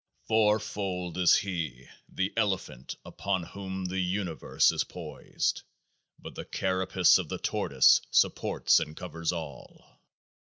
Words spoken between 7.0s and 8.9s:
of the Tortoise supports